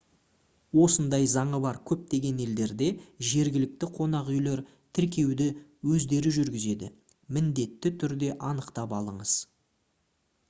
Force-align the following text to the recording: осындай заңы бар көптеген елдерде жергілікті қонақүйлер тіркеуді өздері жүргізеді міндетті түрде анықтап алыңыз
осындай 0.83 1.25
заңы 1.33 1.57
бар 1.65 1.75
көптеген 1.89 2.39
елдерде 2.45 2.87
жергілікті 3.31 3.89
қонақүйлер 3.97 4.63
тіркеуді 4.99 5.49
өздері 5.97 6.31
жүргізеді 6.39 6.89
міндетті 7.37 7.91
түрде 8.05 8.31
анықтап 8.49 8.97
алыңыз 9.01 9.35